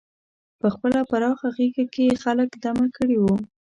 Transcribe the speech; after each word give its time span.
په 0.59 0.67
خپله 0.73 0.99
پراخه 1.09 1.47
غېږه 1.55 1.85
کې 1.93 2.03
یې 2.09 2.15
خلک 2.23 2.49
دمه 2.63 2.87
کړي 2.97 3.17
وو. 3.19 3.35